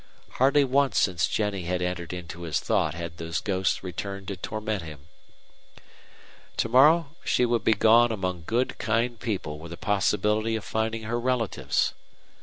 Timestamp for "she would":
7.23-7.63